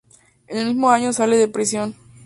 [0.47, 1.95] En el mismo año sale de prisión.